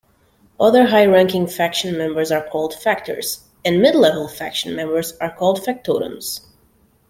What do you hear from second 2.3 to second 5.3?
are called Factors, and mid-level faction members are